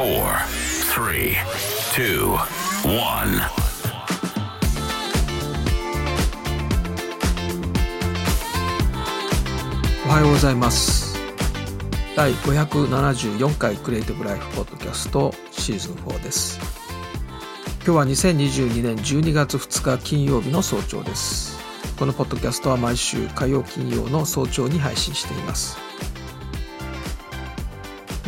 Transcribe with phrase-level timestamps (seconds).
[0.00, 0.32] four,
[0.94, 1.36] three,
[1.92, 2.30] two,
[2.84, 3.42] one.
[10.06, 11.18] おはようございます。
[12.16, 16.58] 第574回クリエイティブライフポッドキャストシーズン4です。
[17.84, 21.60] 今日は2022年12月2日金曜日の早朝です。
[21.98, 25.76] このポッドキャストは毎週火曜金曜の早朝に配信しています。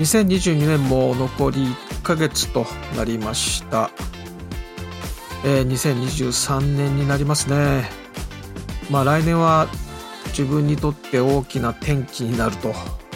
[0.03, 3.93] 2022年も残り1ヶ月となりました、
[5.45, 7.89] えー2023年になりますね。
[8.91, 9.69] まあ来年は
[10.31, 12.75] 自分にとって大きな転機になると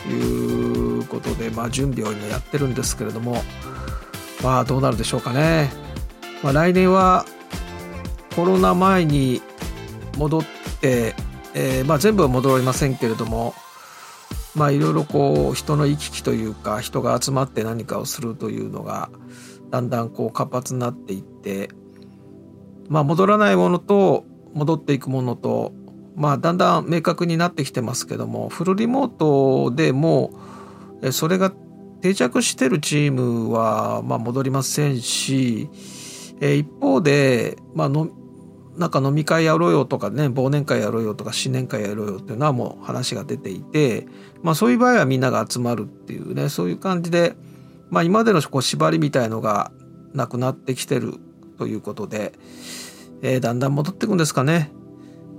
[0.08, 3.42] いうことで、まあ、準備を今やってるんですけれども
[4.44, 5.70] まあどうなるでしょうかね、
[6.42, 7.24] まあ、来年は
[8.36, 9.42] コロナ前に
[10.18, 10.42] 戻っ
[10.80, 11.14] て、
[11.54, 13.54] えーまあ、全部は戻りませんけれども
[14.56, 19.10] まあいろいろこう人の行き来というか人が集まって何かをするというのが
[19.70, 21.68] だんだんこう活発になっていって
[22.88, 25.74] まあ戻らないものと戻っていくものと
[26.14, 30.32] まあだんだん明確になってきてますけどもフルリモートでも
[31.02, 31.52] えそれが
[32.00, 35.68] 定着してるチームはまあ戻りませんし
[36.40, 38.08] 一方でまあの
[38.76, 44.06] なんか飲み会やろうよとかね忘年会やろうよとか新年会やろうよっていうのはもう話が出ていて
[44.42, 47.34] まあそういう場合はみんなが集まるっていうねそういう感じで
[47.90, 49.72] まあ今までのこう縛りみたいのが
[50.12, 51.14] なくなってきてる
[51.58, 52.32] ということで、
[53.22, 54.72] えーだんだん戻ってくんですかね。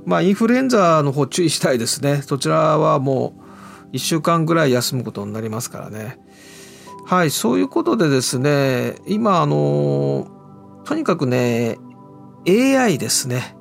[0.05, 2.21] まあインフルエンザの方注意したいですね。
[2.21, 3.35] そちらはも
[3.91, 6.19] う1週間ぐらい休むことになりますからね。
[7.05, 10.27] はい、そういうことでですね、今あの、
[10.83, 11.77] とにかくね、
[12.47, 13.55] AI ですね。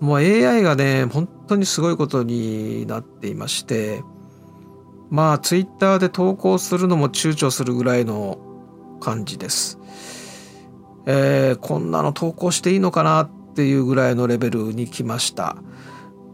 [0.00, 4.02] もう AI がね、本当にすごいことになっていまして、
[5.10, 8.38] まあツイッターで投稿するのも躊躇するぐらいの
[9.00, 9.78] 感じです。
[11.06, 15.56] えーこんなの投稿していいのかなっていうぐらいのレベルに来ました。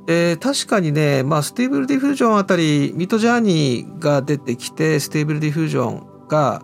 [0.07, 6.63] で確かにね、まあ、 Stable Diffusion あたり Midjourney が出てきて Stable Diffusion が、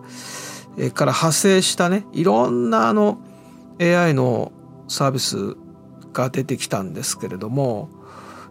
[0.77, 3.19] えーから派生したねいろんなあの
[3.81, 4.51] AI の
[4.87, 5.55] サービス
[6.13, 7.89] が出てきたんですけれども、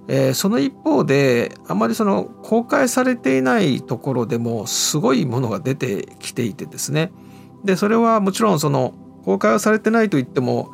[0.08, 7.12] えーその一方であまりその公開されていないところでもすごいものが出てきていてですね。
[7.64, 10.72] でそれはもちろんその公開はされてないと言っても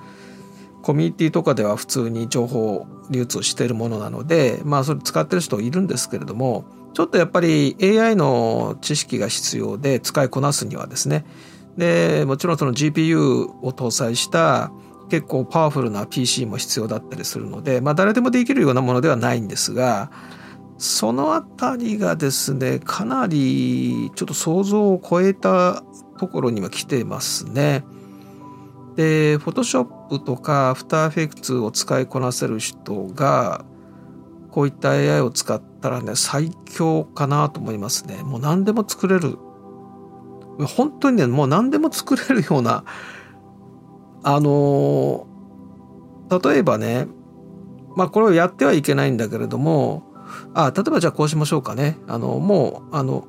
[0.82, 11.26] コミュニティとかでは普通に情報流通しているものなのでまあそれ使ってる人いるんですけれどもちょっとやっぱり AI の知識が必要で使いこなすにはですね
[11.76, 13.20] でもちろんその GPU
[13.62, 14.70] を搭載した
[15.08, 20.10] 結構パワフルな PC も必要だったりするのでまあ誰でもできるようなものではないんですが
[20.78, 25.82] そのあたりがですねかなりちょっと想像を超えた
[26.18, 27.84] ところには来てますね。
[28.96, 33.64] で、Photoshop とか After Effects を使いこなせる人が、
[34.50, 38.22] こういった AI を使ったらね、最強かなと思いますね。
[38.22, 39.38] もう何でも作れる。
[40.64, 42.84] 本当にね、もう何でも作れるような、
[44.22, 45.26] あの
[46.30, 47.06] 例えばね、
[47.94, 50.04] まあこれをやってはいけないんだけれども、
[50.54, 51.98] あ、例えばじゃあこうしましょうかね。
[52.08, 53.28] あの、もう、あの、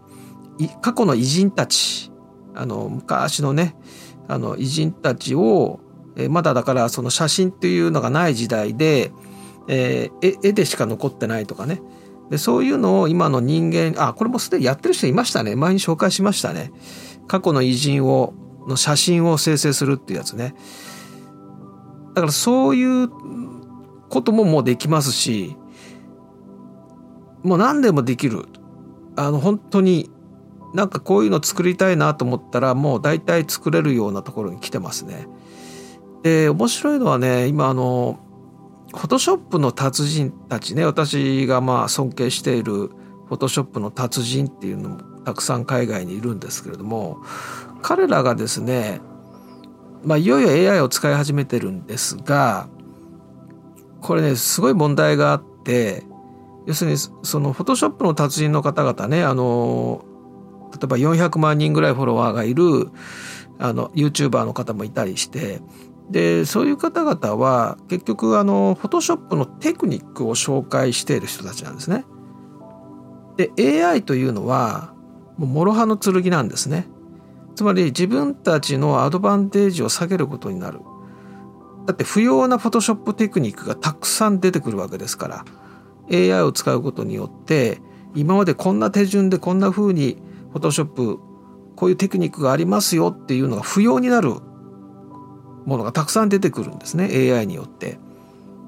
[0.81, 2.11] 過去の偉人たち、
[2.55, 3.75] あの、昔のね、
[4.27, 5.79] あの偉人たちを、
[6.15, 9.11] えまだだからその写真っていうのがない時代で、
[9.67, 11.81] えー絵でしか残ってないとかね
[12.29, 15.55] でそういうのを今の人間あこれもすでにやってる人いましたね。
[15.55, 16.71] 前に紹介しましたね。
[17.27, 18.33] 過去の偉人を
[18.67, 20.55] の写真を生成するっていうやつね。
[22.13, 23.09] だからそういう
[24.09, 25.55] ことももうできますし
[27.43, 28.45] もう何でもできる。
[29.15, 30.11] あの本当に
[30.73, 35.27] なんかこういうの作りたいなと思ったらもう大体作れるようなところに来てますね。
[36.23, 38.19] で面白いのはね今あの
[38.91, 47.19] フォトショップの達人たちね私がまあ尊敬しているフォトショップの達人っていうのもたくさん海外にいるんですけれども
[47.81, 49.01] 彼らがですね
[50.03, 52.69] まあいよいよ AI を使い始めてるんですが
[54.01, 56.03] これねすごい問題があって
[56.65, 60.05] 要するにそのフォトショップの達人の方々ねあの
[60.73, 62.89] 例えば400万人ぐらいフォロワーがいる
[63.59, 65.61] あの YouTuber の方もいたりして
[66.09, 72.05] でそういう方々は結局あのフォトショップのテクニックを紹介している人たちなんですね。
[73.35, 74.93] で AI というのは
[75.37, 76.87] もう諸刃の剣なんですね。
[77.55, 80.79] つまり自分たちのアドバンテージを下げることになる。
[81.87, 85.45] だって不要なフォトショップテクニックがたくさん出てくるわけですから
[86.11, 87.79] AI を使うことによって
[88.13, 90.17] 今までこんな手順でこんな風に
[90.51, 91.19] フォトショップ
[91.77, 94.33] こういうテクニックがありますよっていうのが不要になる
[95.67, 97.99] ものがたくさん出てくるんですね AI によって。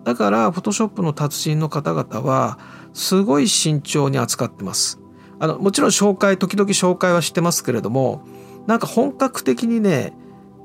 [0.03, 2.59] だからフォトショップの達人の方々は
[2.93, 4.99] すごい慎重に扱ってます。
[5.39, 8.25] あのもちろん紹介時々紹介はしてますけれども
[8.67, 10.13] なんか本格的にね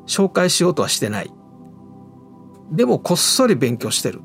[0.06, 1.32] 紹介しようとはしてない。
[2.72, 4.20] でもこっそり勉強してる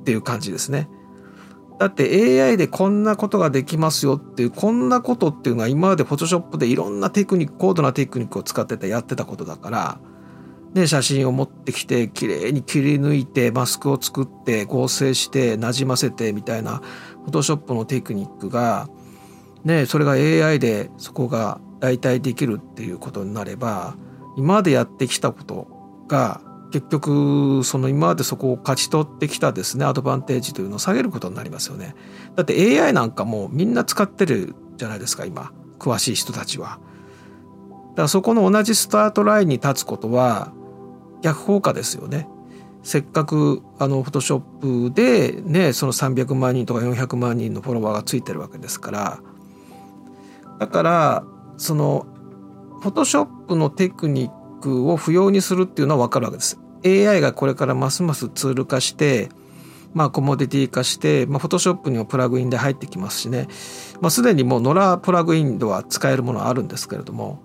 [0.00, 0.88] っていう感じですね。
[1.78, 10.00] だって AI でこんなことができますよっていうこんなことっていうのは今まで Photoshop でいろんなテクニック高度なテクニックを使っててやってたことだから
[10.80, 16.82] で写真を持ってきて綺麗に切り抜いてマスクを作って合成してなじませてみたいな
[17.26, 18.88] Photoshop のテクニックが
[19.64, 23.96] ねそれが AI でそこが代替できるっていうことになれば
[24.36, 25.68] 今までやってきたこと
[26.08, 26.40] が
[26.70, 31.94] 結局その今までそこを勝ち取ってきたですねアドバンテージというのを下げることになりますよね。
[32.36, 36.78] だって AI なんかもみんな使ってるじゃないですか今詳しい人たちは。
[37.90, 40.52] だからそこの同じスタートラインに立つことは
[41.22, 42.28] 逆効果ですよね。
[42.82, 49.20] せっかくあのフォトショップでねその300万人とか400万人のフォロワーがついてるわけですから
[50.58, 51.24] だから
[51.56, 52.06] その
[52.80, 56.58] フォトショップのテクニックを不要にするっていうのは分かるわけです。
[56.84, 59.28] AI がこれからますますツール化して
[59.94, 63.48] まあコモディティ化して、まあ、フォトショップにもプラグインで入ってきますしね、
[64.00, 67.42] まあ、すでにもうノラプラグインでは使えるものあるんですけれども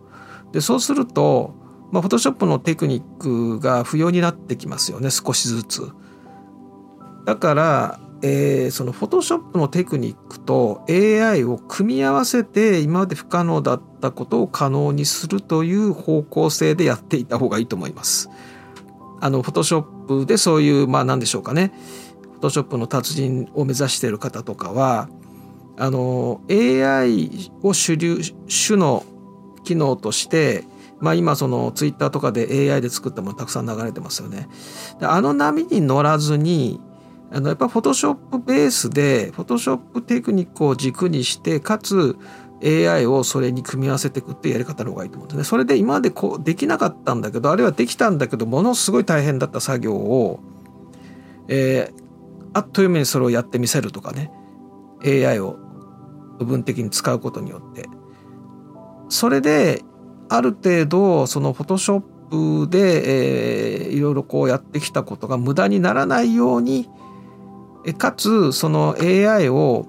[0.52, 1.56] でそうすると
[1.94, 5.92] まあ、フォトショップのテクニックが不要になってきますよね少しずつ。
[7.24, 18.28] だから、えー、そのフォトショップのテクニックと AI を組み合わせて今まで不可能だったことを可能にするという方向性でやっていた方がいいと思います。
[19.22, 21.74] あのフォトショップでそういうまあ何でしょうかね
[22.24, 25.10] フォトショップの達人を目指している方とかは
[25.78, 29.06] あの AI を主流主の
[29.63, 30.66] 機能として
[31.04, 34.48] まあ、今そのツイッターとかで AI で作ったものたくさん流れてますよね。
[35.02, 36.80] であの波に乗らずに
[37.30, 42.16] あのやっぱフォトショップベースでフォトショップテクニックを軸にしてかつ
[42.64, 45.44] AI をそれに組み合わせていくっていうやり方の方がいいと思うんですね。
[45.44, 50.40] それで今までこうできなかったんだけどあるいはできたんだけどものすごい大変だった作業を、
[51.50, 52.04] えー、
[52.54, 54.32] あっという間にそれをやってみせるとかね
[55.04, 55.58] AI を
[56.40, 57.90] 部分的に使うことによって
[59.10, 59.84] それで
[60.35, 66.89] ある程度そのフォトショップで、えー、いろいろこうやってきたことが無駄にならないように
[68.00, 69.85] かつその AI を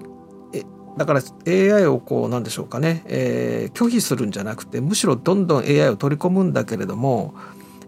[0.97, 7.33] だから AI をこうなんでしょうかね、えー、拒否するんじゃなくてむしろどんどん AI を取り込むんだけれども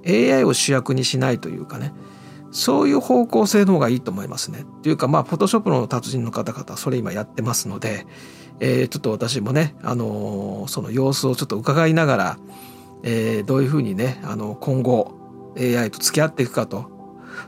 [0.07, 1.94] AI を主役にしないというかね
[2.50, 4.62] そういう方向性の方がいいと思いますね。
[4.62, 8.07] っていうかまあフォトショップの達人の方々はそれ今やってますので、
[8.59, 12.39] えー、ちょっと私もね、あのー、その様子をちょっと伺いながら、
[13.04, 15.13] えー、どういうふうにね、あの今後
[15.57, 16.98] AI と付き合っていくかと。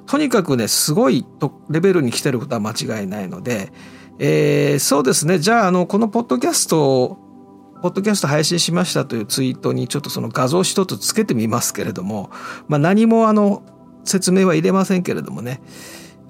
[0.05, 1.25] とにかくね、すごい
[1.69, 3.71] レベルに来てることは間違いないので、
[4.19, 7.17] えー、そうですね、じゃあ、あの、このポッドキャストを、
[7.81, 12.29] ポッドキャスト配信しましたというツイートにちょっとその画像一つつけてみますけれども、
[12.67, 13.63] まあ何もあの、
[14.03, 15.61] 説明は入れませんけれどもね、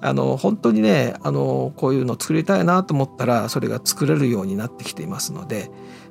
[0.02, 5.70] あの本当にねあのこういうの作りたいなと思ったらそれが作れるようになってきていますので、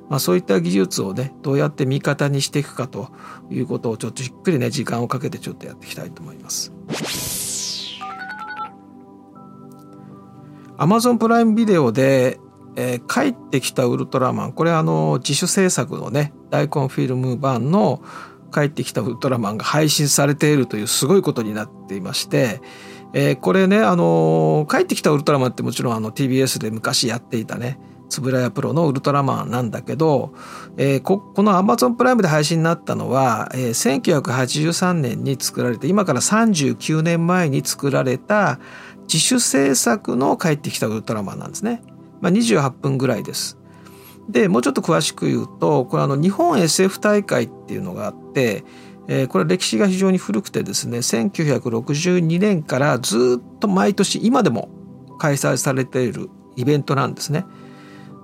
[0.09, 3.09] まあ、そういった技術をねどうやって味方にしていくかと
[3.49, 6.71] いうことをちょっとじっくりね時間をかけてちょっとやっていきたいと思います。
[10.77, 12.39] Amazon プライムビデオで、
[12.77, 18.01] えー、帰ってきたウルトラマンこれあの自主制作のね大根フィルム版の
[18.53, 22.61] 帰ってきたウルトラマンが配信されているというすごいことになっていまして、
[23.13, 30.33] えー、これね、あのー、帰ってきたウルトラマンってもちろんあの TBS で昔やっていたね、つぶらやプロのウルトラマンなんだけど、
[30.77, 38.59] えー、ここの Amazon プライムで配信になったのは、えー、1983年に作られて今から39年前に作られた
[39.03, 41.81] 自主制作の帰ってきたウルトラマンなんですね。
[42.21, 43.57] まあ、28分ぐらいです。
[44.29, 48.63] でもうちょっと詳しく言うとこれあの日本 SF 大会っていうのがあって
[49.29, 54.69] これ歴史が非常に古くてですね1962年からずっと毎年今でも
[55.17, 57.45] 開催されているイベントなんですね。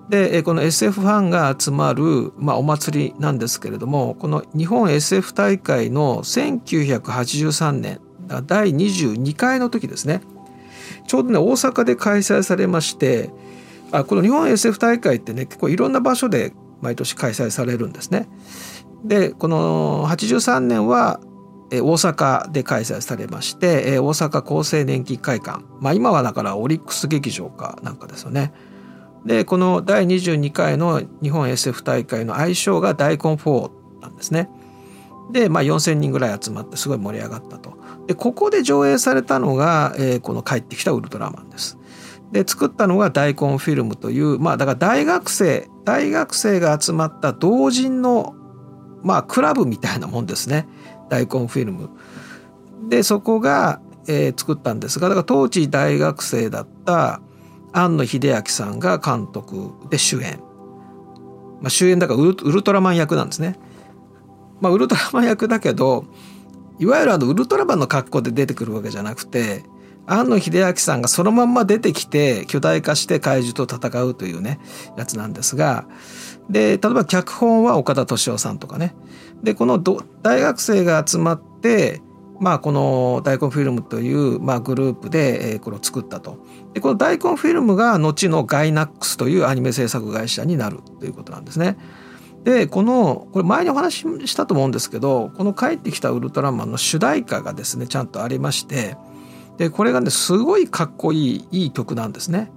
[0.10, 8.00] でこの SF ファンが集まる、まあ、お祭りなんですけれどもこの日本 SF 大会の1983年
[8.46, 10.22] 第22回の時ですね
[11.08, 13.32] ちょうどね大阪で開催されまして
[13.92, 18.28] あこの日本 SF 大会ってね結構いろんな場所で毎年開催されるんですね。
[19.06, 21.20] でこの83年は
[21.72, 28.54] 大阪で開催されまして大阪厚生年金会館、まあ、今はだからオリックス劇場かなんかですよね。
[29.26, 33.72] でこの第22回の日本 SF 大会の愛称が大根4
[34.02, 34.50] なんですね。
[35.32, 37.74] で、まあ、4,000人ぐらい集まってすごい盛り上がったと。
[38.06, 41.80] でここで上映されたのが、この「帰ってきたウルトラマン」です。
[42.32, 48.36] で作ったのが大根フィルムというまあだから大学生大学生が集まった同人の
[49.06, 50.68] まあクラブみたいなもんですね
[51.10, 51.90] 大根フィルム。
[52.90, 57.22] でそこが、えー、作ったんですがだから当時大学生だった
[57.72, 60.40] 庵野秀明さんが監督で主演。
[61.62, 63.58] まあ、主演だからウルトラマン役なんですね。
[64.60, 66.06] まあ、ウルトラマン役だけど
[66.80, 69.64] いわゆるあのウルトラマンの格好で出てくるわけじゃなくて
[70.08, 74.60] 庵野秀明さんがそのまんま出てきて巨大化して怪獣と戦うというね
[74.98, 75.88] やつなんですが
[76.50, 78.96] で例えば脚本は岡田敏夫さんとかね
[79.44, 82.02] でこの大学生が集まって
[82.40, 91.78] まあこの大根フィルムというまあグループでこれを作ったとでこの大根フィルムが後のガイナックスというアニメ制作会社になるということなんですね。
[92.44, 98.98] でこのこれ前にお話ししたと思うんですけどこの「帰ってきたウルトラマン」の主題歌がですねちゃんとありまして
[99.58, 102.52] でこれがねすごいかっこいいいい曲なんですね。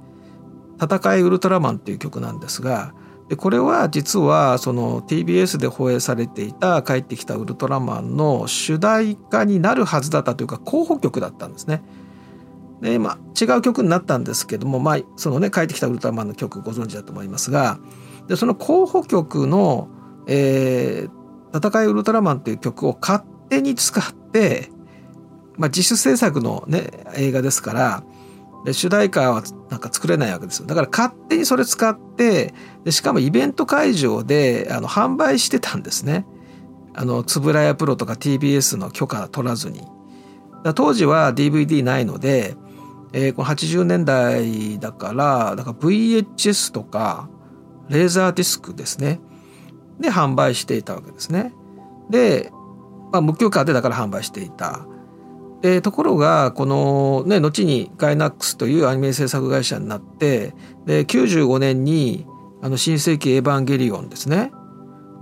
[0.81, 2.93] 戦いウルトラマンっていう曲なんですが
[3.29, 11.83] でこれは実はその TBS で放映されていた「帰ってきたウルトラマン」の主題歌になるはずだったというか候補曲だったんですね。
[12.81, 17.79] で今違う曲になったんですけどもまあそのね「帰ってきたウルトラマン」の曲ご存知だと思いますが
[18.29, 19.89] でその候補曲の、
[20.27, 21.19] えー
[21.57, 24.71] 「戦いウルトラマン」っていう曲を勝手に使って、
[25.57, 28.03] まあ、自主制作の、ね、映画ですから
[28.73, 36.27] 主題歌はなんか作れないわけですよだから勝手にそれ使ってでしかもイベント会場であの販売してたんですね
[36.95, 39.83] あの円谷プロとか TBS の許可取らずに
[40.75, 42.57] 当時は DVD ないので、
[43.13, 47.29] えー、この80年代だからだか VHS とか
[47.89, 49.21] レーザーディスクですね
[50.01, 51.53] で販売していたわけですね。
[52.11, 52.51] で、
[53.13, 54.87] まあ、無許可でだから販売していた。
[55.61, 60.55] でところがこのね後にガイナックスというアニメ制作会社になって
[60.87, 62.27] で95年に
[62.63, 64.53] 「あの新世紀エヴァンゲリオン」ですね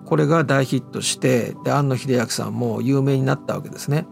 [0.05, 4.07] これが大ヒットしてで庵野秀明さんも有名になったわけですね。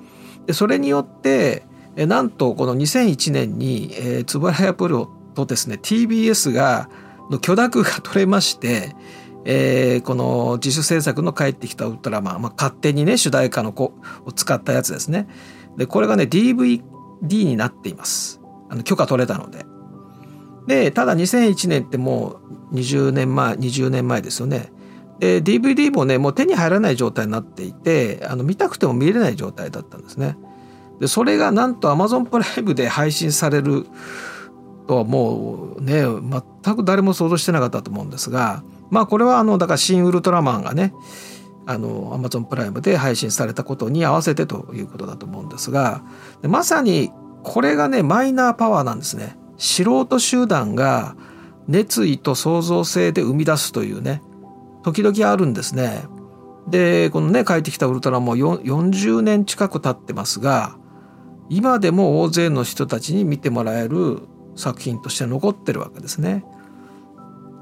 [0.47, 1.67] でそれによって
[1.97, 6.89] なんとこの2001年に円谷プロとですね TBS が
[7.31, 8.95] の許諾が取れまして、
[9.45, 13.95] えー、この自主制作の「帰ってきたウルトラマン」まあ、勝手にね主題歌の子
[14.27, 15.29] を使ったやつですね
[15.77, 16.83] でこれがね DVD
[17.23, 18.41] になっています。
[18.69, 19.65] あの許可取れたので。
[20.67, 22.41] でただ2001年っても
[22.71, 24.73] う20年前20年前ですよね。
[25.19, 30.37] で DVD もねもう手に入らない状態になっていてあの見たくても見れない状態だったんですね。
[31.01, 33.87] でそれがなんと Amazon プライムで配信される
[34.87, 40.95] とはもうね全く誰も想像してなかったと思うんですがまあこれはあのだから「新ウルトラマン」がね
[41.67, 46.03] あのアマゾンプライムで配信されたことに合わせてということだと思うんですが
[46.43, 47.11] まさに
[47.43, 49.37] これがねマイナーパワーなんですね。
[49.57, 51.17] 素人集団が
[51.69, 54.23] 熱意と創造性で生み出すというね
[54.83, 56.05] 時々あるんですね。
[56.69, 60.77] でこのね帰ってきたウルトラも40年近く経ってますが
[61.51, 64.23] 今でも大勢の人たちに見てもらえる
[64.57, 66.45] 作品として残ってるわけですね。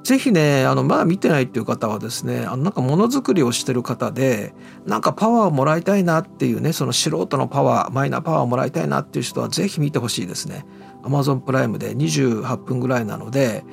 [0.03, 4.53] ぜひねあのまだ見てないっていう方はですねあのなんかものづくりをしてる方で
[4.85, 10.67] なんかパワーをもらいたいなっていうねその素人のパワーマイナーパワーをもらいたいなっていう人はぜひ見てほしいですね。
[11.03, 13.65] Amazon プライムで28分ぐらいなので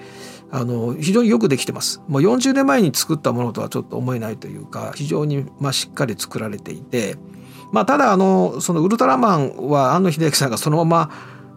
[0.51, 2.01] あの非常によくできてます。
[2.07, 7.17] もう40年前に作ったものとはちょっと思えないというか非常にまあしっかり作られていて
[7.71, 11.12] まあただあのそのウルトラマンは庵野秀明さんがそのまま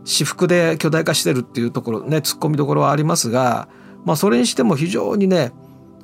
[0.04, 3.68] 私服で巨大化してるっていうところね突っ込みどころはありますが、
[4.04, 5.52] まあ、それにしても非常にね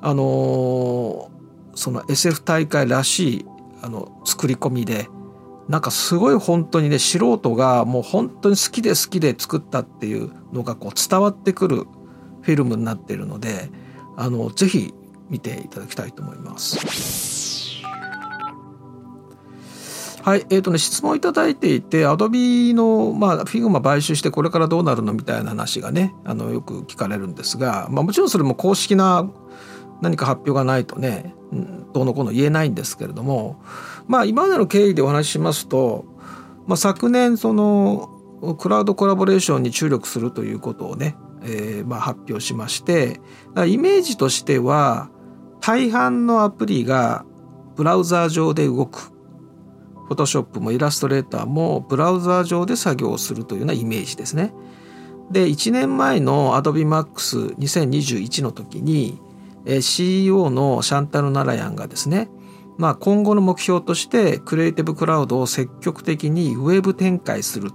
[0.01, 3.47] あのー、その SF 大会らしい
[3.83, 5.09] あの作り込みで
[5.69, 11.87] なんかすごい本当にね素人がもう本当に好きで好きで作ったっていうのがこう伝わってくる
[12.43, 13.71] フィルムになっているので
[14.17, 14.95] あのぜひ
[15.29, 17.48] 見ていただきたいと思います。
[20.29, 29.27] はい、えーとね、質問いただいていて、アドビの、まあ、 Figma 買収してこれからどうなるのみたいな話がね、あのよく聞かれるんですが、まあ、もちろんそれも公式な
[30.03, 31.35] 何か発表がないとね、
[31.95, 33.59] どうのこうの言えないんですけれども、
[34.07, 36.05] まあ、今までの経緯でお話ししますと、
[36.67, 38.11] まあ、昨年、その、
[38.59, 43.23] クラウドコラボレーションに注力するということをね、えー、まあ発表しまして、
[43.67, 45.09] イメージとしては、
[45.63, 47.25] 大半のアプリが
[47.77, 49.17] ブラウザー上で動く。
[50.09, 54.55] フォトショップもイラストレーターもブラウザー上で作業をするというようなイメージですね。
[55.31, 59.21] で1年前の AdobeMax2021 の時に
[59.81, 62.31] CEO のシャンタル・ナラヤンがですね
[62.79, 67.73] まあ、今後の目標としてクリエイティブクラウドを積極的にウェブ展開する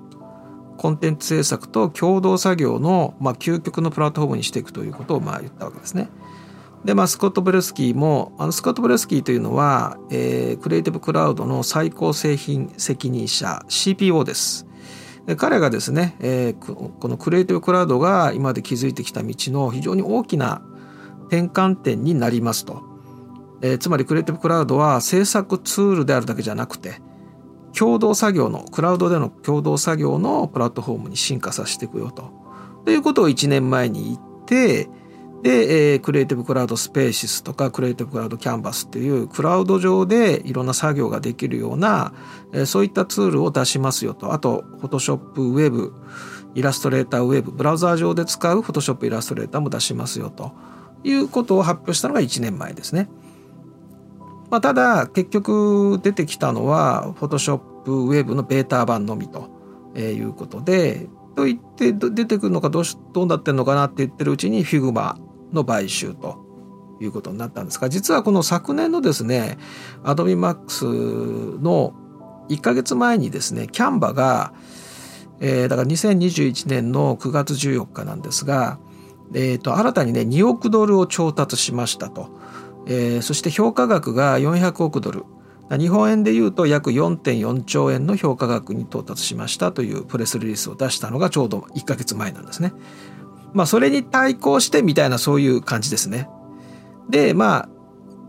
[0.77, 6.09] コンテンツ制作と共同作業の、まあ、究極のプラットフォームにしていくということをまあ言ったわけですね。
[6.85, 14.67] で、まあ、スコット・ブレスキーもあのスコット・ブレスキーというのは、えー、クリエイティブクラウドの最高製品責任者 CPO です。
[15.25, 20.61] で彼がですね、えー、このクリエイティブクラウドが今まで築いてきた道の非常に大きな
[21.27, 22.83] 転換点になりますと。
[23.61, 27.01] えー、つまりクリエイティブクラウドは制作ツールであるだけじゃなくて
[27.73, 32.31] 共同作業のクラウドでの共同作業のプラットフォームに進化させていくよと。
[32.85, 34.89] ということを1年前に言って
[35.43, 42.13] で、えー、クリエイティブクラウドスペーシスとかクリエイティブクラウドキャンバスっていうクラウド上でいろんな作業ができるような、
[42.53, 45.93] えー、そういったツールを出しますよとあとフォトショップウェブ
[46.55, 50.53] イラストレーターウェブブラウザー上で使うフォトショップイラストレーターも出しますよと
[51.03, 53.09] いうことを発表したのが1年前ですね。
[54.49, 59.49] まあ、ただ結局出てきたのはフォトショップウェブのベータ版のみと
[59.97, 65.17] いうことでと言って出てくるのかどうしどうなってるのかなって言ってるうちに Figma
[65.53, 66.43] の買収と
[66.99, 69.57] いうことになったんですが実はこの昨年のですね
[70.03, 71.93] Adobe Max の
[72.49, 74.53] 1ヶ月前にですねキャンバが、
[75.39, 78.79] えー、だから2021年の9月14日なんですが、
[79.33, 82.29] えー、と新たにね2億ドルを調達しましたと、
[82.87, 85.25] えー、そして評価額が400億ドル
[85.77, 92.73] 日本円でいうと約4.4兆円の評価額に到達しましたというプレスリリースを出したのがちょうど1ヶ月前なんですね。
[93.53, 96.29] まあそれに対抗してみたいなそういう感じですね。
[97.09, 97.69] でまあ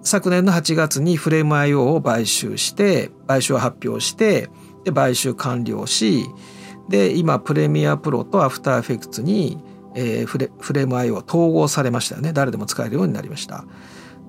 [0.02, 4.50] 昨年の8月にフレーム IO を買収して買収を発表して
[4.84, 6.26] で買収完了し
[6.88, 9.58] で今プレミアプロとアフターエフェクツに、
[9.94, 13.64] えー、フレ Frame.io 統合されましたよね誰でも使えるようになりました。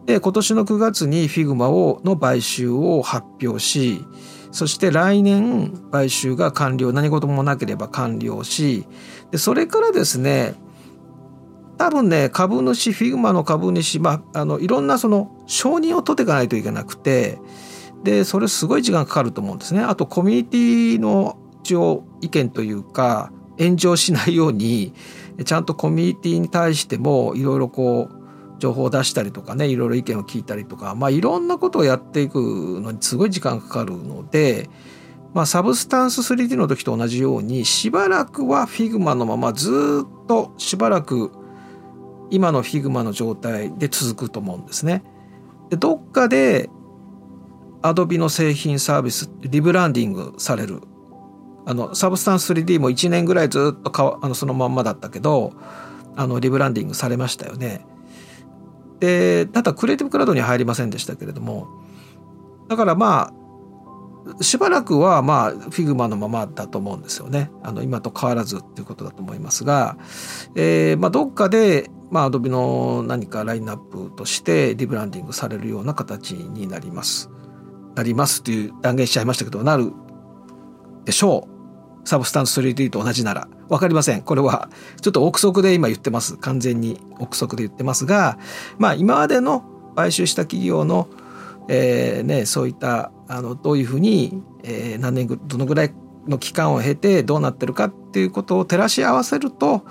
[0.06, 4.06] で今年の9月に Figma をの買収を発表し
[4.52, 8.86] そして来年買収が完了何事もなければ完了し
[9.32, 10.54] でそれからですね
[11.78, 17.40] 多分ね株主 Figma の株主、まあ、あのいろんなその承認を取っていかないといけなくて
[18.04, 19.82] でそれすごい時間かかると思うんですね。
[19.82, 24.94] あとコミュニティの一応意見というか炎上しないように
[25.44, 28.26] ちゃんとコミュニティに対してもいろいろこう
[28.60, 32.38] 情報を出したりとかねいろいろ意見を聞いたりとか、まあ、いろんなことをやっていく
[32.82, 34.70] のにすごい時間かかるので、
[35.34, 41.32] まあ、サブスタンス 3D の時と同じようにしばらくは Figma のままずっとしばらく
[42.32, 45.04] 今の Figma の状態で続くと思うんですね。
[45.70, 46.70] でどっかで
[47.82, 50.82] Adobe の製品サービスリブランディングされる
[51.66, 55.54] あのサブスタンス 3D も1年ぐらいずっとかあのそのまんまだったけど
[56.16, 57.86] あのリブランディングされましたよね。
[59.00, 61.68] でただクリエイティブクラウドには入りませんでしたけれども
[62.70, 63.46] だからまあ
[64.44, 69.98] しばらくはまあ Figma のままだと思うんですよねあの今と変わらずっていうことだと思いますが、
[70.56, 77.30] えー、まあどっかでまあ Adobe の何かラインナップとしてリブランディングされるような形になります。
[77.93, 79.91] なりますという断言しちゃいましたけどなる
[81.04, 81.49] でしょ
[82.04, 82.08] う。
[82.08, 83.49] サブスタンス 3D と同じなら。
[83.67, 84.21] 分かりません。
[84.21, 84.69] これは
[85.01, 86.38] ちょっと憶測で今言ってます。
[86.38, 88.39] 完全に憶測で言ってますが
[88.78, 89.65] まあ今までの
[89.97, 91.10] 買収した企業の、
[91.67, 95.93] えーね、そういったあのどういうふうに、えー、何年どのぐらい
[96.30, 99.84] の期間を経てどうなってるかっていうことを照らし合わせると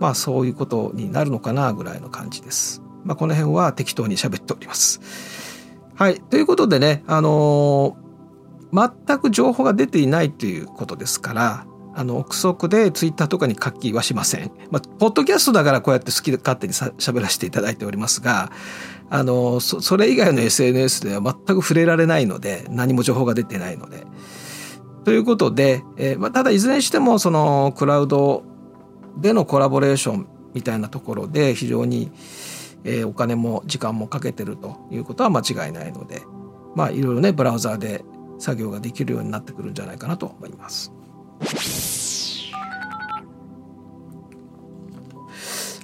[0.00, 2.82] まあそういうことになるのかなぐらいの感じです。
[3.04, 5.00] まあ、この辺は適当に喋っております。
[5.94, 6.20] はい。
[6.20, 8.10] ということでね、あのー
[8.72, 14.52] 全く情報が出ていないということですからあの憶測でツイッターとかに書きはしません。
[14.70, 18.52] まあ、ポッドキャストだからこうやって好き勝手にしゃべらせていただいておりますが
[19.10, 24.06] あのそそれ以外の SNS では全く触れられないので何も情報が出てないので。
[25.04, 28.44] ということで、えーまあ、ただいずれにしてもそのクラウド
[29.16, 32.10] でのコラボレーションみたいなところで非常に、
[32.84, 36.22] えー、お金も時間もかけてるということは間違いないので
[36.74, 38.04] まあいろいろねブラウザーで
[38.38, 40.92] 作業ができるようになってくるんじゃないかなと思います。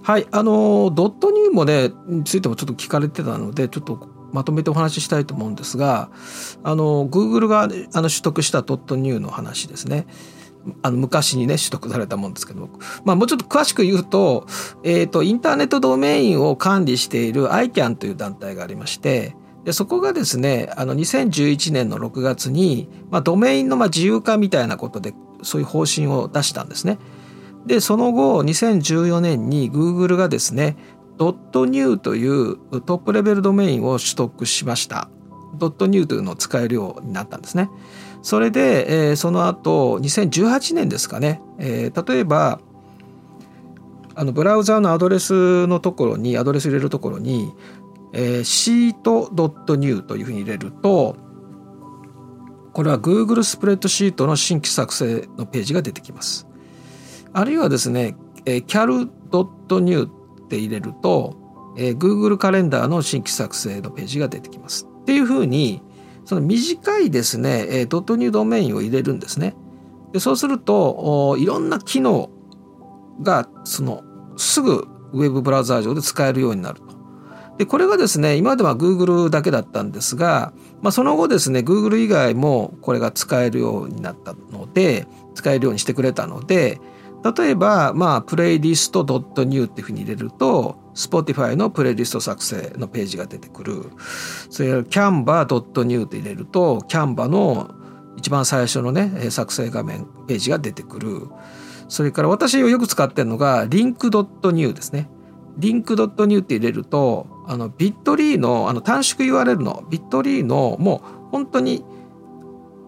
[0.02, 6.10] はい、あのドットニューもねについてもちょっと聞かれてたのでちょっとまとめてお話ししたいと思うんですが
[6.62, 10.06] あの Google があの取得したドットニューの話ですね。
[10.82, 12.68] あの昔にね取得されたもんですけど、
[13.04, 14.46] まあ、もうちょっと詳しく言うと,、
[14.82, 26.98] えーと、インターネットドメインを管理している ICANN という団体がありましてでそこがですねあの2011年の6月に、まあ、ドメインのまあ自由化みたいなことでそういう方針を出したんですね。
[27.66, 30.76] でその後2014年に Google がですね
[31.18, 35.08] ドットニューというトップレベルドメインを取得しました。
[35.58, 37.70] ドットニューというのを使えるようになったんですね。
[38.22, 42.60] それで、えー、その後2018年ですかね、えー、例えば
[44.16, 47.52] あのブラウザーのアドレスのところにアドレス入れるところに、
[48.12, 49.30] えー、シート
[49.76, 51.16] .new というふうに入れると
[52.72, 56.46] これは Google スプレッドシートの新規作成のページが出てきます。
[57.32, 61.36] あるいはですね、えー、cal.new って入れると、
[61.78, 64.88] えー、Google カレンダーの新規作成のページが出てきます。
[65.06, 65.82] っていうふうに
[66.24, 69.54] その短いですね、えー、ドットニュードメインを入れるんですね。
[70.12, 72.28] でそうするといろんな機能
[73.22, 74.02] がその
[74.36, 76.96] すぐウェブブラウザー上で使えるようになると。
[77.58, 86.80] でこれがですね今では Google だけだったんですが、まあ、その後ですね Google 以外もこれが使えるようになったので使えるようにしてくれたので
[87.32, 93.90] 例えばまあプレイリスト .new っていうふうに入れると Spotify のプレイリスト作成のページが出てくる
[94.50, 97.74] それから Canva.new って入れると Canva の
[98.16, 101.28] 一番最初のね作成画面ページが出てくる
[101.88, 105.08] それから私をよく使ってるのが link.new ですね。
[105.58, 111.84] link.new って入れるとあのビットリーのあの短縮 URL のビットリーのもう本当に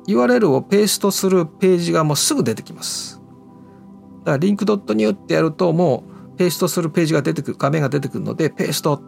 [0.06, 3.17] URL をペーストするページがもうすぐ出てきます。
[4.24, 6.04] だから link.new ってやるとも
[6.34, 9.02] うペーストするページが出てくる画面が出てくるのでペースト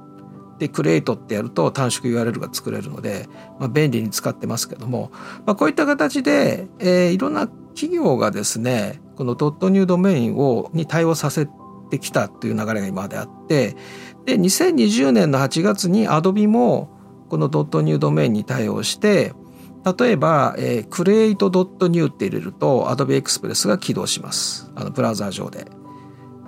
[0.59, 5.11] でクリエイトってやると短縮 URL が作れるので、まあ、便利に使ってますけども、
[5.46, 11.49] まあ、こういった形で、えー、いろんな企業がですねこのドットニュードメインをに対応させ
[11.90, 13.77] てきたという流れが今まであって
[14.27, 16.90] で2020年の8月に Adobe も
[17.31, 19.33] このドットニュードメインに対応して
[19.85, 24.71] 例えば、えー、create.new って入れると Adobe Express が起動します。
[24.75, 25.66] あのブラウザー上で。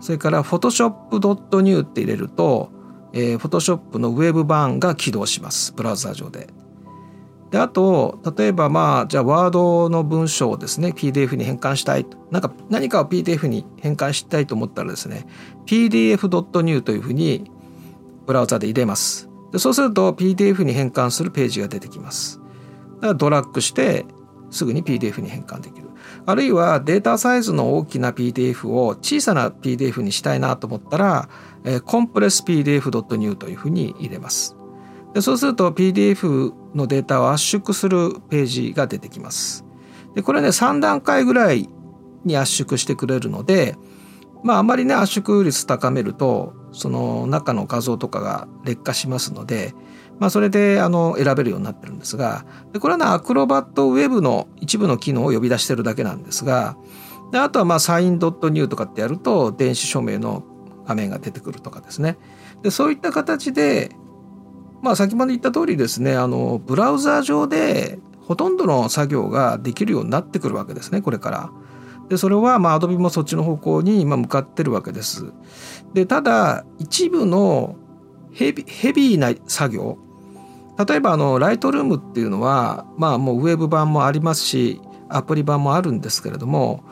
[0.01, 2.71] それから Photoshop.new って入れると、
[3.13, 5.73] えー、Photoshop のウェブ版が起動します。
[5.73, 6.49] ブラウザー上で。
[7.51, 12.17] であと例えばまあじゃあワードの文章をですね PDF に変換したいと。
[12.31, 15.27] なんか何かを PDF に変換したいと思ったらですね
[15.67, 17.51] pdf.new というふうに
[18.27, 19.29] ブラウザで入れます。
[19.53, 22.42] でそうすると PDF に変換するページが出てきます。
[23.09, 24.07] らドラッグして
[24.51, 25.89] すぐに PDF に変換できる
[26.27, 31.29] あるいはデータサイズの大きな PDF を小さな PDF にしたいなと思ったら、
[31.65, 34.57] えー、compresspdf.new というふうに入れます
[35.15, 39.65] でそうすると PDF のデータを圧縮するページが出てきます。
[40.15, 41.69] でこれね3段階ぐらい
[42.25, 43.77] に圧縮してくれるので
[44.43, 49.75] まああまりね圧縮率高めるとその中の画像とかが劣化しますので、
[50.23, 56.77] まあ、それであの選べるようになってるんですがでこれはアクロバットウェブの一部の機能を呼び出してるだけなんですが
[57.33, 60.45] であとはまあサインドットニューとかってやると電子署名の
[60.87, 62.19] 画面が出てくるとかですね
[62.63, 63.97] でそういった形で
[64.81, 71.51] まあ、先ほど言った通りですねあのブラウザ上でほとんどの作業ができるようになってくるわけですねこれから。
[72.09, 75.33] でそれはまあ Adobe もそっちの方向に今向かってるわけです。
[75.95, 77.77] でただ一部の
[78.33, 79.99] ヘビヘビーな作業
[80.79, 86.85] 例えばあのライトルームっていうのはまあもうウェブ版もありますしアプリ版もあるんですけれども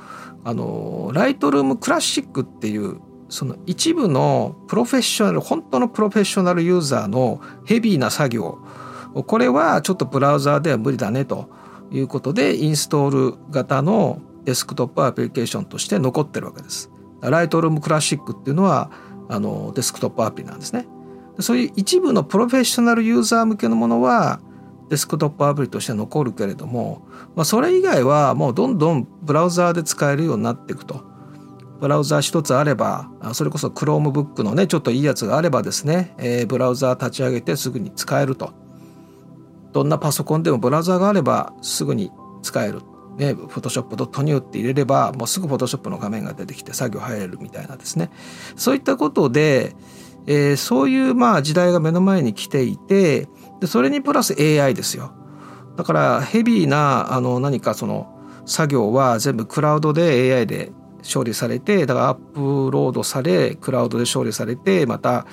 [0.44, 8.58] あのライトルームクラシックっていうその一部のプロフェッショナル本当のプロフェッショナルユーザーのヘビーな作業
[9.14, 11.50] これはちょっとブラウザーでは無理だねと
[11.90, 16.90] いうことでインストール型のデスクトップアプリケーションとして残ってるわけです。
[17.20, 18.90] ライトルームクラシックっていうのは
[19.28, 20.86] あのデスクトップアプリなんですね。
[21.42, 24.40] そういう一部のプロフェッショナルユーザー向けのものは
[24.90, 31.08] デスクトップアプリとして残るけれども、まあ、それ以外はもうどんどんブラウザーで使えるようになっていくと。
[31.80, 38.52] ブラウザー一つあればそれこそ Chromebook のねちょっといいやつがあればですね、えー、ブラウザー立ち上げてすぐに使えると。
[39.72, 42.10] どんなパソコンでもブラウザーがあればすぐに
[42.42, 42.82] 使える。
[43.16, 48.10] ね、Photoshop.new って入れればもうすぐ Photoshop の画面が出てきて作業入れるみたいなですね。
[48.56, 49.76] そういったことで、
[50.26, 53.28] えー、そういうまあ時代が目の前に来ていて
[53.60, 55.12] でそれにプラス AI ですよ
[55.76, 65.26] だからヘビーなあの何かその作業は全部クラウドで AI で処理されてだからアップロードされクラウドで処理されてまた、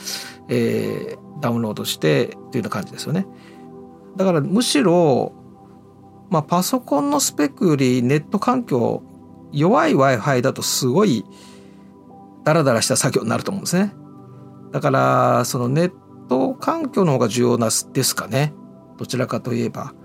[0.47, 3.27] えー、ダウンロードしてっていうような感じですよね。
[4.15, 5.33] だからむしろ、
[6.29, 9.03] まあ、パソコンのスペックよりネット環境
[9.51, 11.23] 弱い Wi-Fi だとすごい
[12.43, 13.93] ダラダラした作業になると思うんですね。
[14.77, 15.93] だからそのネッ
[16.29, 18.53] ト環境の方が重要なですかね。
[18.99, 19.95] どちらかといえば。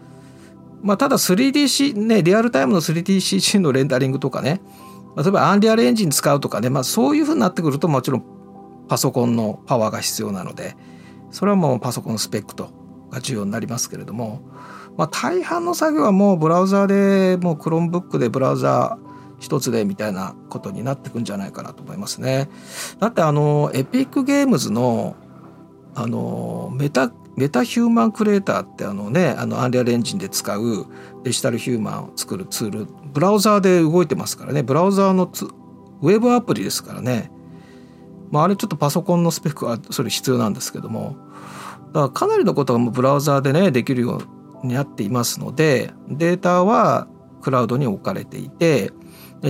[0.80, 4.62] まあ、ただ 3DC ねリアルタイムの 3DCG のレンダリングとかね。
[5.14, 8.24] 例えばアンリアルエンジン使うとかね、まあ、そういうふうになってくるともちろん
[8.88, 10.74] パソコンのパワーが必要なので。
[11.30, 12.70] それはもうパソコンスペックと
[13.10, 14.42] が重要になりますけれども、
[14.96, 19.11] まあ、大半の作業はもうブラウザーでもう Chromebook でブラウザー
[19.42, 22.48] 一つでみたいなことになってくんじゃないかなと思いますね。
[23.00, 25.16] だってあのエピックゲームズの
[25.94, 30.86] あのメタメタヒューマンクリエイターってあのねあのアンリアルエンジンで使う
[31.24, 34.62] デジタルヒューマンを作るツールブラウザーで動いてますからね。
[34.62, 35.24] ブラウザーの
[36.02, 37.32] ウェブアプリですからね、
[38.30, 41.16] まあ、あれちょっとパソコンのスペックはそれ必要なんですけども。
[41.92, 44.22] だからかなりのことがもうブラウザーでねできるよ
[44.62, 47.08] うになっていますのでデータは
[47.42, 48.92] クラウドに置かれていて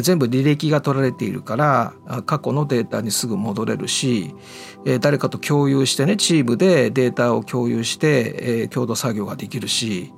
[0.00, 1.92] 全部履歴が取られているから
[2.24, 4.34] 過去のデータにすぐ戻れるし
[5.00, 10.12] 誰かと共有してねチームでデータを共有して共同作業ができるし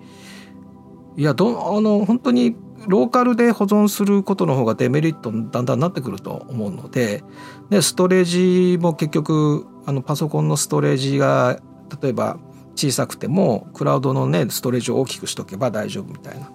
[1.17, 2.57] いやどあの本当に
[2.87, 7.25] ローカルで保存することの方がデメリットだんだんなってくると思うので
[7.71, 11.61] でストレージも結局あのパソコンのストレージが
[12.03, 12.39] 例えば
[12.77, 16.51] 小さくてもクラウドのねストレージを大きくしとけば大丈夫みたいな。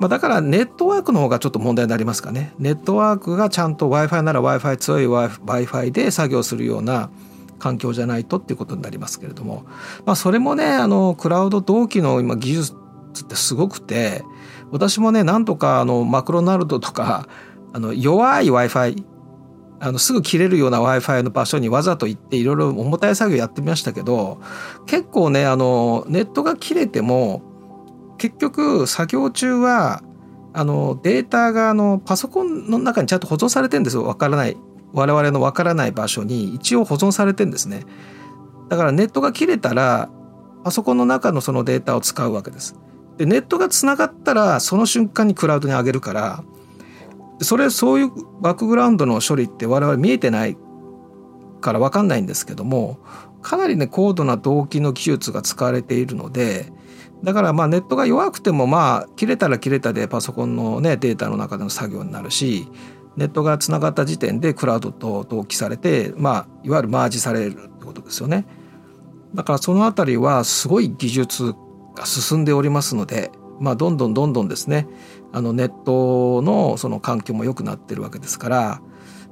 [0.00, 2.54] まあ、だからネットワークの方がちょっと問題になりますかね。
[2.58, 7.10] ネットワークがちゃんと Wi-Fi なら Wi-Fi 強い Wi-Fi で作業するような
[7.58, 9.64] 環境じゃないとっていうことになりますけれども、
[10.06, 14.22] まあ、それもねあのクラウド同期の今技術ってすごくて
[14.70, 17.28] 私もねなんとかあのマクロナルドとか
[17.72, 19.04] あの弱い Wi-Fi
[19.80, 24.40] あのすぐ切れるような Wi-Fi の場所にわざと行っていろいろ重たい作業やってみましたけど
[24.86, 27.42] 結構ねあのネットが切れても
[28.18, 30.02] 結局作業中は
[30.52, 34.04] あのデータがあのパソコンの中にちゃんと保存されてるんですよ。
[34.04, 34.56] わからない。
[34.92, 37.84] 我々のわからない場所に一応保存されてるんですね。
[38.68, 40.10] だからネットが切れたら
[40.64, 42.74] パソコンの中のそのデータを使うわけです。
[43.18, 46.44] でネットがつながったらその瞬間にクラウドに上げるから
[47.40, 50.56] それそういうバックグラウンドの処理って我々見えてない
[51.60, 52.98] から分かんないんですけども
[53.42, 56.72] かなりね高度な動機の技術が使われているので
[57.22, 62.68] だからまあネットが弱くてもまあ切れたら切れたでパソコンのねデータの中での作業になるし
[63.16, 68.46] ネットがつながった時点でクラウドと同期されてまあいわゆるマージされるってことですよね。
[69.34, 71.54] だからそのあたりはすごい技術
[71.94, 74.86] が進んでおりますので、まあ、どんどんどんどんですね
[75.32, 78.80] あのネットのその環境も良くなってるわけですから、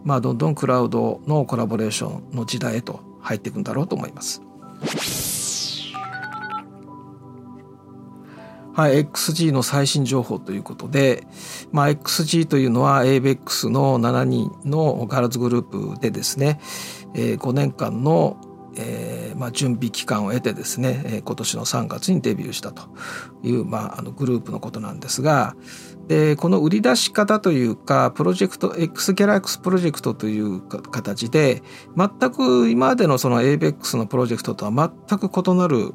[0.05, 4.43] まあ、どんどんクラウドのコラボレーションの時代へと入っていくんだろうと思います。
[8.77, 11.27] はい、XG の最新情報ということで、
[11.73, 16.61] まあ、XG というのは ABEX の7人のガールズグループでですね、
[17.15, 18.37] えー、5年間の
[18.79, 22.83] えーまあ、準備期間を得てですね、えー、今年の3月にデビューしたと
[23.43, 25.57] いう、まあ、あのグループのことなんですが
[26.09, 31.63] でこの売り出し方というかプロジェクト X ギャラクスプロジェクトという形で
[31.97, 35.95] 全く今までのその ABEX のプロジェクトとは全く異なる、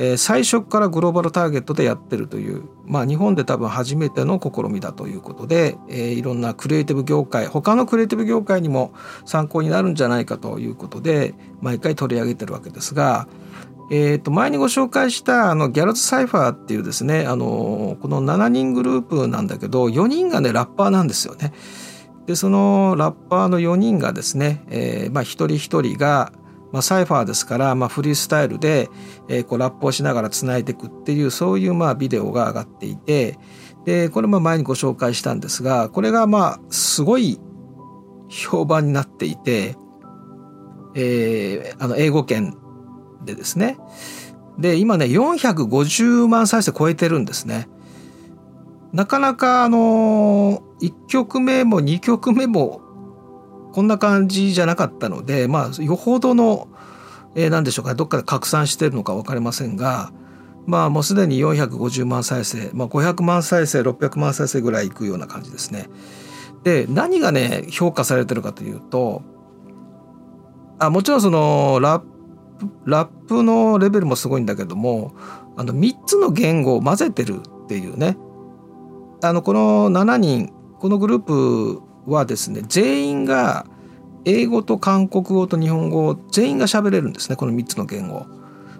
[0.00, 8.94] えー、最初からグローバルターゲットでやってるという、まあ、日本で多分初めての試みだということで、えー、いろんなクリエイティブ業界他のクリエイティブ業界にも
[9.26, 13.26] 参考になるんじゃないかということで毎回取り上げてるわけですが、
[13.90, 21.52] えー、と前にご紹介したあのギャルズ・サイファーっていうですねあのこの7人グループなんだけど4人がねラッパーなんですよね。
[22.26, 26.30] でそのラッパーの4人がですね、えーまあ、一人一人が
[26.72, 28.88] まあ、サイファーですから、まあ、フリースタイルで、
[29.28, 33.38] えー、こうラップをしながらつないでいくっていうそういうまあビデオが上がっていて
[33.84, 37.40] でこれも前にご紹介したんですがこれがまあすごい
[38.28, 39.76] 評判になっていて、
[40.94, 42.56] えー、あの英語圏
[43.24, 43.78] でですね
[44.58, 47.68] で今ね450万再生超えてるんですね。
[48.92, 52.80] なかなかあの1曲目も2曲目も
[53.78, 56.66] こんな感じじゃなかったのでまあよほどの、
[57.36, 60.10] えー、何でしょうかどっかで拡散してるのか分かりませんが
[60.66, 65.88] まあもうすでに450万再生、まあ、500万再生600万再生ぐらいいくような感じですね。
[66.64, 69.22] で何がね評価されてるかというと
[70.80, 72.08] あもちろんそのラップ
[72.84, 75.14] ラップのレベルもすごいんだけども
[75.56, 78.16] あの3つの言語を混ぜてるっていうね
[79.22, 83.66] あのこの7人このグループはですね全員が
[84.24, 88.26] 英語と韓国語と日本語全員が喋れるんですねこの3つの言語。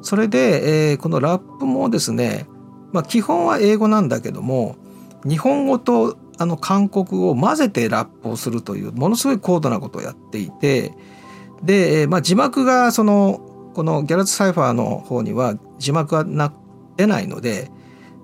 [0.02, 2.46] それで、えー、このラップもですね、
[2.92, 4.76] まあ、基本は英語なんだけども
[5.24, 10.94] 日本語とあの韓国語を混ぜてラップをするというものすごい高度なことをやっていて
[11.62, 13.40] で、まあ、字幕がその
[13.74, 16.52] このギャラツサイファーの方には字幕がな
[16.96, 17.70] 出ないので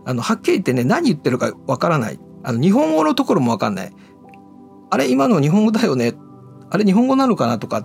[0.04, 3.92] あのはっきり言ってね何言ってるかわからないあの日本語のところもわかんない
[4.94, 6.14] あれ今の日本語だよね？
[6.70, 7.84] あれ日本語なのかなとか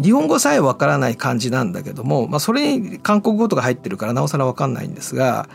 [0.00, 5.48] 日本語さえわからない感じなんだけども、まあ、それに韓国語とか入ってるからなおさらわかんないんですが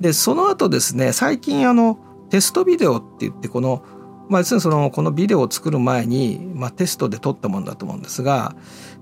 [0.00, 1.98] でその後ですね最近あの
[2.30, 3.84] テストビデオって言ってこの
[4.28, 8.54] まあ、要するにそのこのビデオを作る前に、まあ、テストで撮ったものだと思うんですが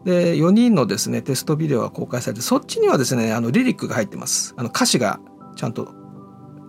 [0.04, 4.54] で4人のですねテストビデオが公開されてそっちにはですねあのリリックが入ってます。
[4.56, 5.18] あの歌詞が
[5.56, 5.92] ちゃんと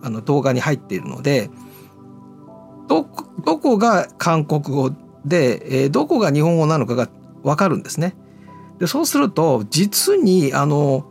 [0.02, 1.50] あの動画に入っているので
[2.88, 4.90] どこが韓国語
[5.24, 7.08] で、えー、どこが日本語なのかが
[7.42, 8.16] 分かるんですね。
[8.78, 11.04] でそうすると実にあの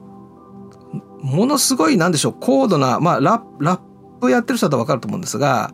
[1.21, 3.79] ものすごいなんでしょう高度な、まあ、ララッ
[4.19, 5.73] プやってる人だと分かると思うんですが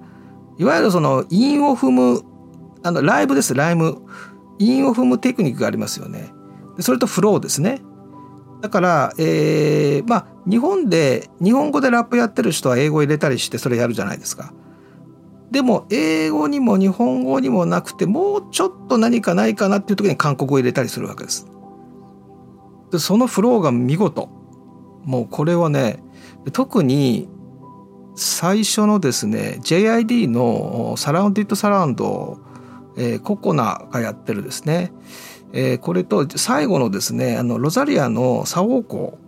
[0.57, 2.23] いわゆるその韻を踏む
[2.83, 4.01] あのライブですライム
[4.59, 6.31] 韻を踏むテクニックがありますよね。
[6.77, 7.81] でそれとフローですね。
[8.61, 14.53] だから、えー、まあ日本で日本語でラップやってる人は英語入れたりしてそれやるじゃないですか。
[15.53, 21.45] でも英語にも日本語にもなくてもうちょっと何かないかなっていう時に韓国語を入れたりするわけです。
[22.91, 24.29] でそのフローが見事
[25.05, 25.99] もうこれはね
[26.53, 27.29] 特に
[28.15, 32.39] 最初のですね JID のサラウンディットサラウンド、
[32.97, 34.91] えー、ココナがやってるですね、
[35.51, 39.19] えー、これと最後のですねあのロザリアのサオーコ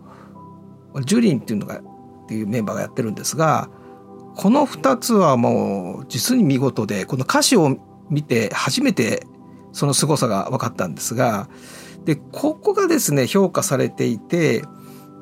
[1.04, 1.82] ジュリンっていうのがっ
[2.26, 3.70] ていうメンバーがやってるんですが
[4.36, 7.78] この2つはもう実に見事でこの歌詞を
[8.10, 9.26] 見て初めて
[9.72, 11.48] その凄さが分かったんですが
[12.04, 14.62] でここがですね評価されていて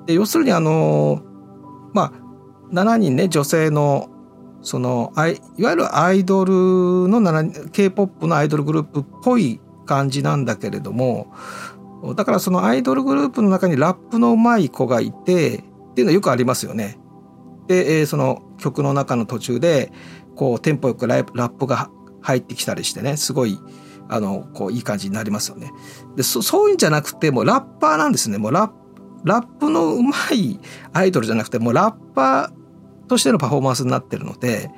[0.07, 1.23] で要するにあの
[1.93, 2.13] まあ
[2.73, 4.11] 7人ね女性の
[4.63, 5.13] その
[5.57, 6.53] いわゆるアイドル
[7.09, 7.21] の
[7.71, 11.33] k p o p のアイドルグループっぽい感じなんだけれども
[12.17, 16.99] だからそのアイドルグループの中にラップのうまい子がいてっていうのはよくありますよね。
[17.67, 19.93] で、えその曲の中の途中で
[20.37, 23.59] こうテンポよくラップが入ってきたりしてねすごい
[24.09, 25.73] あのこういい感じになりますよね。
[26.17, 28.71] でそそういうんじゃなくてもうラッパーなんですねもうラッ
[29.25, 30.61] ラップのうまい
[30.93, 34.71] アイドルじゃなくてもうラッパーとしてのパフォーマンスになってるので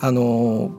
[0.00, 0.70] あの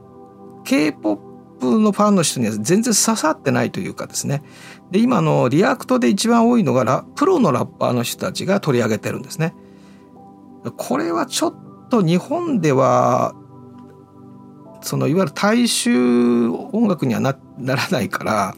[0.63, 4.43] K-POP のファンの人には全然刺さってないというかですね
[4.91, 9.55] で今のリアクトで一番多いのがラプロのラッパーの人たちが取り上げてるんですね。
[10.75, 11.53] これはちょっ
[11.89, 13.33] と日本では
[14.81, 18.55] そのいわゆる大衆音楽にはなならないから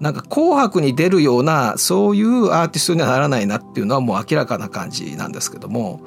[0.00, 6.00] なんか紅白に出るようなそういうアーティストにはならないなっていうのはもう明らかな感じなんですけども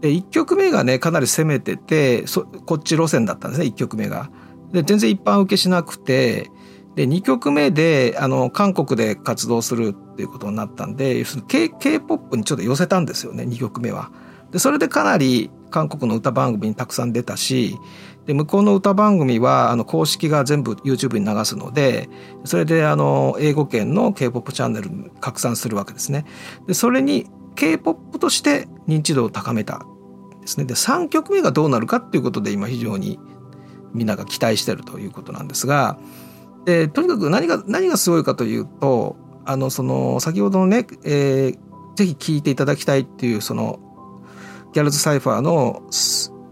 [0.00, 4.30] で1曲目がねかなり攻めててそこっち路線だったんですね1曲目が。
[4.72, 6.50] で全然一般受けしなくて
[6.94, 14.10] で2曲目であの韓国で活動するっていうことになったんで要するに K p o p にちょっと寄せたんですよね2曲目は。
[14.52, 17.76] でそれでかなり韓国の歌番組にたくさん出たし
[18.26, 22.08] で向こうの歌番組はあの公式が全部 YouTube に流すので
[22.44, 26.24] それであの英語圏の k p o p チャンネルに拡散するわけですね。
[26.68, 27.26] でそれに
[27.56, 29.84] k p o p として認知度を高めた
[30.40, 30.64] ですね。
[30.64, 33.18] で3曲目がどうなるかっていうことで今非常に
[33.92, 35.98] みんなが期待してるということなんですが
[36.64, 41.58] でとにかく何が何がすごいかというとあのその先ほどのね、えー、
[41.94, 43.78] ぜひ聴いていただきたいっていうその
[44.72, 45.82] ギャルズ・サイファーの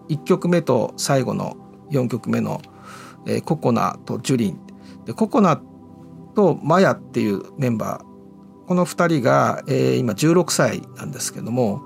[0.08, 1.56] 1曲目と最後の
[1.90, 2.60] 4曲目の、
[3.26, 4.60] えー、ココナとジュリン。
[5.04, 5.60] でココナ
[6.34, 8.66] とマヤっていうメンバー。
[8.68, 11.84] この2人が、えー、今16歳なんですけども、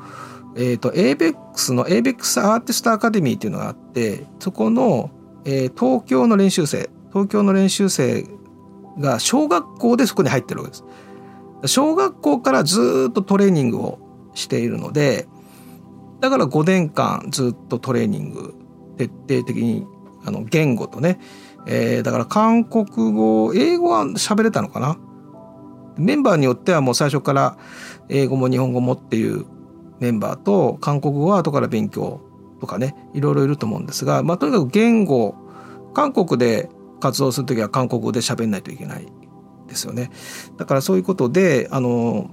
[0.56, 5.10] えーと、ABEX の ABEX アーティストアカデミーっていうのがあってそこの、
[5.44, 8.26] えー、東京の練習生東京の練習生
[8.98, 10.84] が小学校でそこに入ってるわけです。
[11.64, 13.98] 小学校からずっとトレーニングを
[14.34, 15.26] しているので
[16.20, 18.54] だから5年間ずっとトレーニング
[18.98, 19.86] 徹底的に
[20.26, 21.18] あの言語とね、
[21.66, 24.98] えー、だから韓国語英語は喋れたのかな？
[25.96, 27.56] メンバーによってはもう最初から
[28.10, 29.46] 英語も日本語もっていう
[30.00, 32.20] メンバーと韓国語は後から勉強
[32.60, 35.34] とかねいろいろいると思うんですが、まあ、とにかく言語
[35.94, 36.68] 韓国で
[37.00, 39.06] 活動する時は韓国語で喋んないといけない
[39.68, 40.10] ですよね。
[40.56, 42.30] だからそういうことであの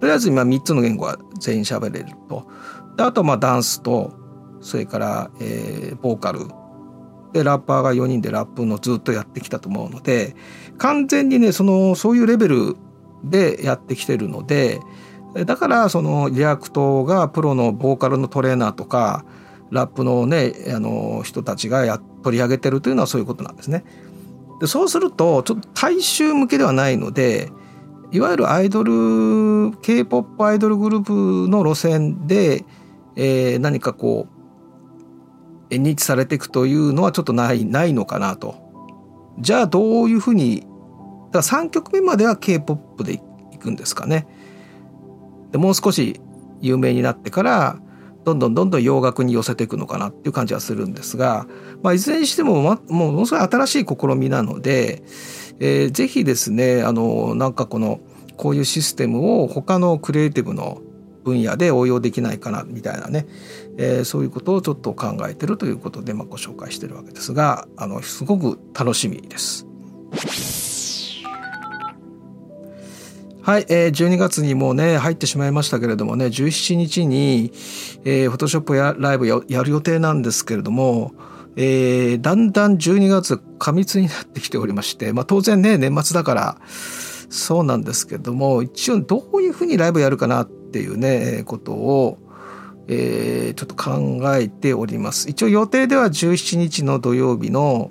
[0.00, 2.46] とりあえず今3つの言語は全員喋れると。
[2.96, 4.12] であとまダンスと
[4.60, 6.40] それから、えー、ボーカル
[7.32, 10.36] でラッパーが4人でラップのずっとやってきたと思うので
[10.78, 12.76] 完全にねそのそういうレベル
[13.24, 14.80] でやってきてるので
[15.46, 19.24] だからそのリアクトがプロのボーカルのトレーナーとか
[19.72, 23.84] ラップのねあの人たちがや取り上げてるというのはそういうことなんですね。
[24.60, 27.50] でそうするとちょっと大衆向けではないので
[28.12, 32.64] いわゆるアイドル k p o p アイドルグループの路線で
[33.16, 34.26] えー、何かこ
[35.70, 38.60] う認知されていくというのはちょっとないないのかなと。
[39.38, 40.60] じゃあどういうふうに
[41.32, 44.26] から3曲目までは K-POP でいくんですかね。
[45.50, 46.20] でもう少し
[46.60, 47.78] 有名になってから
[48.24, 51.46] どんどんどんどん洋楽に寄せていくのかなっていう感じはするんですが、
[51.82, 55.02] まあ、いずれにしても、ま、もうものすごい新しい試みなので、
[55.58, 58.00] えー、ぜひですねあのなんかこの
[58.36, 60.80] こういうシステムを他のクリエイティブの
[61.24, 63.26] 分野で応用できないかなみたいなね、
[63.78, 69.66] えー、そういうことをちょっと考えてるということで、まあ、ご紹介してるわけですがあのすごく楽しみです。
[73.42, 77.50] はい、えー、12月にもうね入ってしまいましたけれどもね17日に、
[78.04, 81.12] えー、フォトショップやライブややる予定なんですけれども、
[81.56, 92.18] えー、だんだん12月過密になってきておりまして、まあ、当然ね年末だからそうなんですけども一応どういうふうにライブやるかなっていうねことを、
[92.86, 95.28] えー、ちょっと考えております。
[95.28, 97.90] 一応予定では17日の土曜日の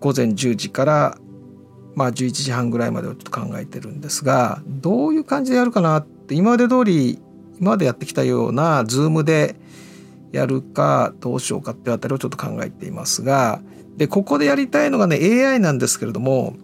[0.00, 1.18] 午前10時から
[1.98, 7.18] まあ11時半ぐらいまでをちょっと考えてるんですがどういう感じでやるかなって今まで通り
[7.60, 9.56] 今までやってきたような Zoom で
[10.30, 13.60] やるかどうしようかっていうあたりをちょっと考えていますが
[13.96, 16.54] でここでやりたいのがね AI なんですけれども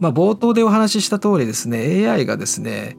[0.00, 2.96] まあ、冒頭でお話しした通りですね AI がですね、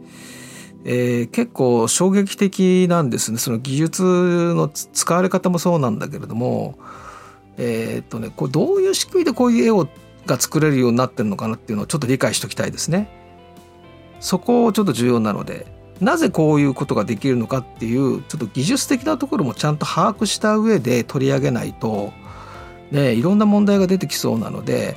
[0.86, 3.39] えー、結構衝撃的なんですね。
[3.39, 6.80] その技術の使われ方もそうなんだけれども
[7.58, 9.86] えー、っとねこうどういう仕組みでこういう絵を
[10.26, 13.10] が作れるようになってるのかなっていうのをちょっと理解しておきたいですね。
[14.20, 15.68] そこをちょっと重要なので
[16.00, 22.14] なぜこういうことができるのかっていうちょっと技術的なところもちゃんと把握した上で取り上げないと、
[22.92, 24.96] ね、いろんな問題が出てきそうなので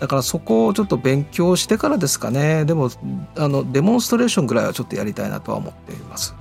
[0.00, 2.90] だからそこをちょっと勉強してからですかねでも
[3.36, 6.34] あのデモンストレーションぐらいはちょっとやりたいなとは思っています。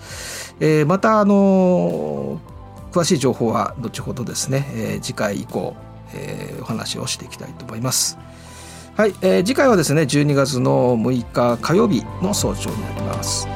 [0.59, 2.39] えー、またあの
[2.91, 5.75] 詳しい情報は後ほどですね、えー、次回以降、
[6.15, 8.17] えー、お話をしていきたいと思います。
[8.95, 13.47] はい、えー、次回はですね12月の6日火曜日の早朝になります。